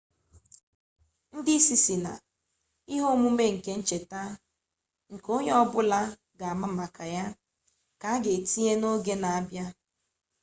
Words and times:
ndi 1.37 1.51
isi 1.59 1.75
si 1.83 1.95
na 2.03 2.13
ihe 2.93 3.05
omume 3.13 3.45
nke 3.55 3.71
ncheta 3.79 4.21
nke 5.13 5.29
onye-obula 5.37 5.99
ga 6.39 6.47
ama 6.53 6.67
maka 6.79 7.03
ya 7.15 7.25
ka 8.01 8.07
aga 8.15 8.29
etinye 8.37 8.73
na 8.77 8.87
oge 8.95 9.15
na 9.21 9.29
abia 9.37 9.65